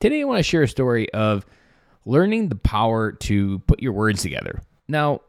[0.00, 1.44] Today, I want to share a story of
[2.06, 4.62] learning the power to put your words together.
[4.88, 5.20] Now,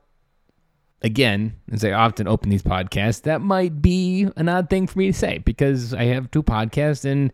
[1.01, 5.07] again, as I often open these podcasts, that might be an odd thing for me
[5.07, 7.33] to say because I have two podcasts and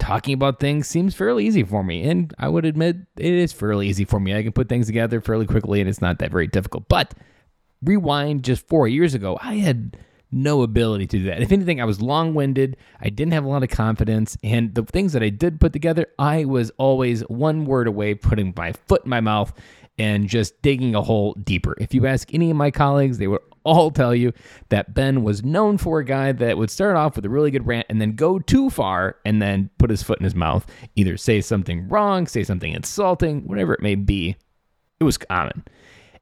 [0.00, 2.02] talking about things seems fairly easy for me.
[2.08, 4.34] And I would admit it is fairly easy for me.
[4.34, 6.88] I can put things together fairly quickly and it's not that very difficult.
[6.88, 7.14] But
[7.84, 9.96] rewind just four years ago, I had
[10.34, 11.40] no ability to do that.
[11.40, 12.76] If anything, I was long winded.
[13.00, 14.36] I didn't have a lot of confidence.
[14.42, 18.52] And the things that I did put together, I was always one word away putting
[18.56, 19.52] my foot in my mouth
[19.96, 21.76] and just digging a hole deeper.
[21.78, 24.32] If you ask any of my colleagues, they would all tell you
[24.68, 27.66] that Ben was known for a guy that would start off with a really good
[27.66, 30.66] rant and then go too far and then put his foot in his mouth,
[30.96, 34.36] either say something wrong, say something insulting, whatever it may be.
[35.00, 35.64] It was common.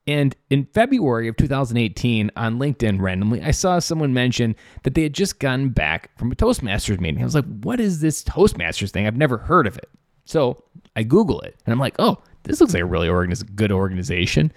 [0.07, 5.15] And in February of 2018 on LinkedIn, randomly, I saw someone mention that they had
[5.15, 7.21] just gotten back from a Toastmasters meeting.
[7.21, 9.07] I was like, what is this Toastmasters thing?
[9.07, 9.89] I've never heard of it.
[10.25, 10.65] So
[10.97, 14.53] I Google it and I'm like, oh, this looks like a really organiz- good organization.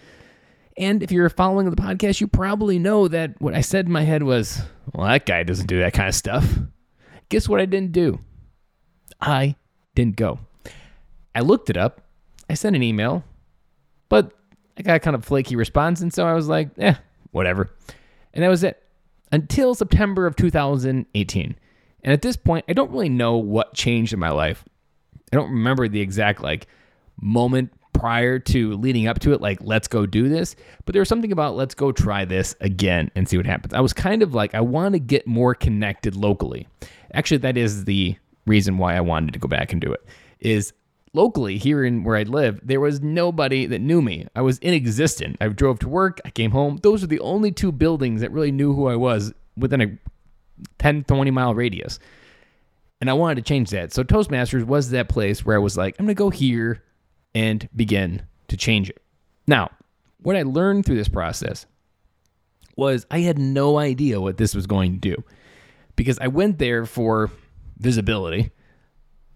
[0.78, 4.02] And if you're following the podcast, you probably know that what I said in my
[4.02, 4.62] head was,
[4.94, 6.58] well, that guy doesn't do that kind of stuff.
[7.30, 8.20] Guess what I didn't do?
[9.22, 9.56] I
[9.94, 10.40] didn't go.
[11.34, 12.02] I looked it up.
[12.50, 13.24] I sent an email,
[14.10, 14.34] but
[14.78, 16.02] I got kind of flaky response.
[16.02, 16.96] And so I was like, eh,
[17.32, 17.70] whatever.
[18.34, 18.82] And that was it
[19.32, 21.56] until September of 2018.
[22.04, 24.64] And at this point, I don't really know what changed in my life.
[25.32, 26.68] I don't remember the exact like
[27.20, 30.56] moment prior to leading up to it, like, let's go do this.
[30.86, 33.74] But there was something about let's go try this again and see what happens.
[33.74, 36.68] I was kind of like, I want to get more connected locally.
[37.14, 38.16] Actually, that is the
[38.46, 40.06] reason why I wanted to go back and do it.
[40.40, 40.74] Is
[41.16, 44.28] locally here in where I live, there was nobody that knew me.
[44.36, 45.38] I was inexistent.
[45.42, 46.78] I drove to work, I came home.
[46.84, 49.98] Those are the only two buildings that really knew who I was within a
[50.80, 52.00] 10, 20 mile radius.
[53.02, 53.94] And I wanted to change that.
[53.94, 56.84] So Toastmasters was that place where I was like, I'm going to go here
[57.34, 59.02] and begin to change it.
[59.48, 59.72] Now,
[60.22, 61.66] what I learned through this process
[62.76, 65.24] was I had no idea what this was going to do
[65.96, 67.32] because I went there for
[67.78, 68.52] visibility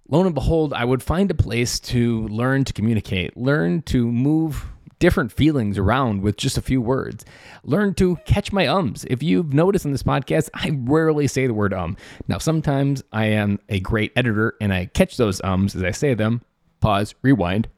[0.09, 4.66] lo and behold, I would find a place to learn to communicate, learn to move
[5.00, 7.24] different feelings around with just a few words.
[7.64, 9.06] Learn to catch my ums.
[9.09, 11.96] If you've noticed in this podcast, I rarely say the word um.
[12.28, 16.14] Now, sometimes I am a great editor and I catch those ums as I say
[16.14, 16.41] them,
[16.81, 17.70] pause, rewind,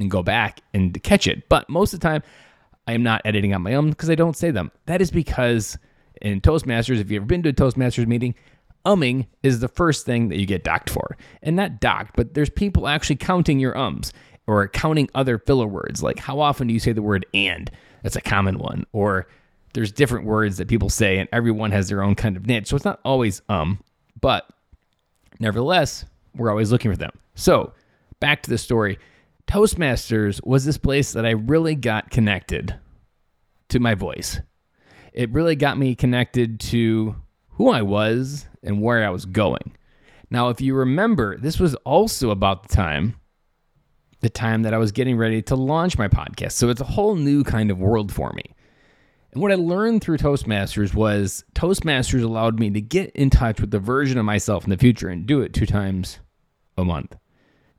[0.00, 1.48] and go back and catch it.
[1.48, 2.22] But most of the time,
[2.86, 4.72] I am not editing on my own because I don't say them.
[4.86, 5.78] That is because
[6.20, 8.34] in Toastmasters, if you've ever been to a Toastmasters meeting,
[8.84, 11.16] umming is the first thing that you get docked for.
[11.42, 14.12] And not docked, but there's people actually counting your ums
[14.46, 16.02] or counting other filler words.
[16.02, 17.70] Like how often do you say the word and?
[18.02, 18.84] That's a common one.
[18.92, 19.28] Or
[19.74, 22.68] there's different words that people say and everyone has their own kind of niche.
[22.68, 23.78] So it's not always um,
[24.20, 24.48] but
[25.38, 26.04] nevertheless,
[26.34, 27.12] we're always looking for them.
[27.34, 27.72] So
[28.20, 28.98] back to the story.
[29.46, 32.78] Toastmasters was this place that I really got connected
[33.68, 34.40] to my voice.
[35.12, 37.16] It really got me connected to
[37.50, 39.76] who I was and where I was going.
[40.30, 43.16] Now, if you remember, this was also about the time
[44.22, 46.52] the time that I was getting ready to launch my podcast.
[46.52, 48.54] So it's a whole new kind of world for me.
[49.32, 53.70] And what I learned through Toastmasters was Toastmasters allowed me to get in touch with
[53.70, 56.20] the version of myself in the future and do it two times
[56.78, 57.16] a month.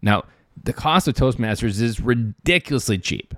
[0.02, 0.24] Now,
[0.62, 3.34] the cost of Toastmasters is ridiculously cheap.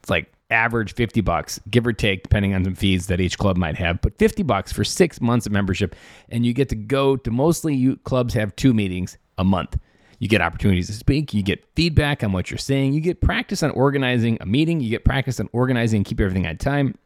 [0.00, 3.56] It's like average 50 bucks, give or take, depending on some fees that each club
[3.56, 5.94] might have, but 50 bucks for six months of membership.
[6.28, 9.78] And you get to go to mostly you clubs have two meetings a month.
[10.18, 13.62] You get opportunities to speak, you get feedback on what you're saying, you get practice
[13.62, 16.96] on organizing a meeting, you get practice on organizing and keep everything on time,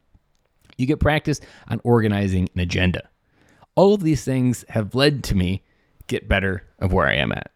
[0.76, 3.02] you get practice on organizing an agenda.
[3.74, 5.64] All of these things have led to me
[6.06, 7.50] get better of where I am at.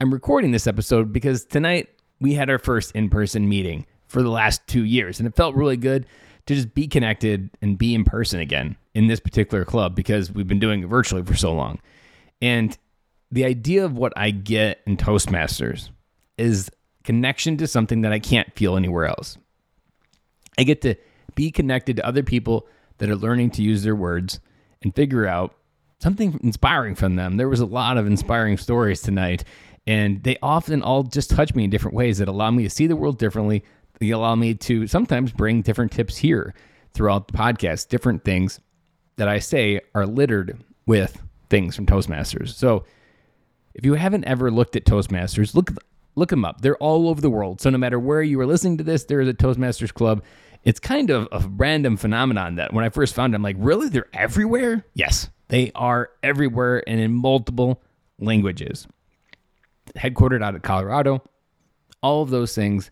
[0.00, 1.88] I'm recording this episode because tonight
[2.20, 5.20] we had our first in-person meeting for the last two years.
[5.20, 6.06] And it felt really good
[6.46, 10.48] to just be connected and be in person again in this particular club because we've
[10.48, 11.78] been doing it virtually for so long.
[12.40, 12.76] And
[13.30, 15.90] the idea of what I get in Toastmasters
[16.38, 16.70] is
[17.04, 19.36] connection to something that I can't feel anywhere else.
[20.58, 20.96] I get to
[21.34, 22.66] be connected to other people
[22.98, 24.40] that are learning to use their words
[24.82, 25.54] and figure out
[26.00, 27.36] something inspiring from them.
[27.36, 29.44] There was a lot of inspiring stories tonight,
[29.86, 32.86] and they often all just touch me in different ways that allow me to see
[32.86, 33.64] the world differently,
[33.98, 36.54] they allow me to sometimes bring different tips here
[36.92, 37.88] throughout the podcast.
[37.88, 38.60] Different things
[39.16, 42.50] that I say are littered with things from Toastmasters.
[42.50, 42.84] So
[43.74, 45.72] if you haven't ever looked at Toastmasters, look
[46.14, 46.60] look them up.
[46.60, 47.60] They're all over the world.
[47.60, 50.22] So no matter where you are listening to this, there is a Toastmasters club.
[50.64, 53.88] It's kind of a random phenomenon that when I first found it, I'm like, really?
[53.88, 54.84] They're everywhere?
[54.94, 57.80] Yes, they are everywhere and in multiple
[58.18, 58.88] languages.
[59.96, 61.22] Headquartered out of Colorado,
[62.02, 62.90] All of those things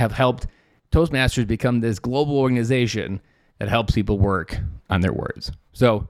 [0.00, 0.46] have helped
[0.90, 3.20] Toastmasters become this global organization
[3.58, 4.58] that helps people work
[4.88, 5.52] on their words.
[5.72, 6.08] So,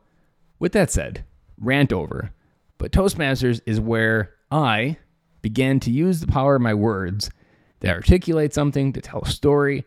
[0.59, 1.25] with that said,
[1.59, 2.31] rant over.
[2.79, 4.97] But Toastmasters is where I
[5.43, 7.31] began to use the power of my words
[7.81, 9.85] to articulate something, to tell a story.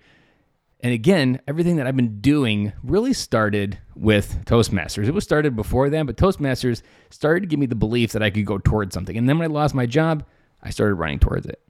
[0.81, 5.07] And again, everything that I've been doing really started with Toastmasters.
[5.07, 8.29] It was started before then, but Toastmasters started to give me the belief that I
[8.29, 9.17] could go towards something.
[9.17, 10.25] And then when I lost my job,
[10.61, 11.61] I started running towards it.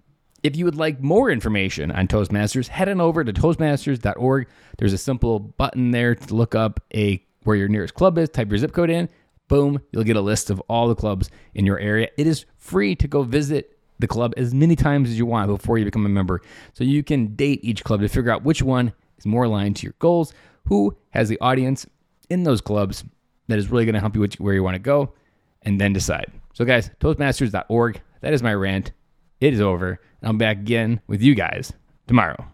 [0.43, 4.47] If you would like more information on Toastmasters, head on over to toastmasters.org.
[4.77, 8.49] There's a simple button there to look up a where your nearest club is, type
[8.49, 9.09] your zip code in,
[9.47, 12.09] boom, you'll get a list of all the clubs in your area.
[12.17, 15.77] It is free to go visit the club as many times as you want before
[15.77, 16.41] you become a member.
[16.73, 19.83] So you can date each club to figure out which one is more aligned to
[19.83, 20.33] your goals,
[20.65, 21.85] who has the audience
[22.29, 23.03] in those clubs
[23.47, 25.13] that is really going to help you with where you want to go,
[25.61, 26.31] and then decide.
[26.53, 28.91] So, guys, Toastmasters.org, that is my rant.
[29.43, 29.99] It is over.
[30.21, 31.73] I'm back again with you guys
[32.07, 32.45] tomorrow.